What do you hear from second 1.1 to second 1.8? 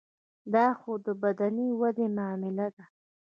بدني